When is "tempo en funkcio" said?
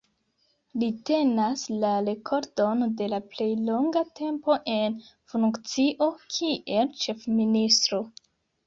4.23-6.11